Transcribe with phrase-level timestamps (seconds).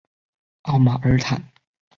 [0.63, 1.43] 奥马尔坦。